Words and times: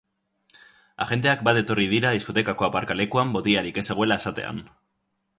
Agenteak 1.03 1.43
bat 1.49 1.59
etorri 1.59 1.83
dira 1.91 2.13
diskotekako 2.15 2.67
aparkalekuan 2.67 3.35
botilarik 3.35 3.77
ez 3.83 3.83
zegoela 3.91 4.17
esatean. 4.23 4.63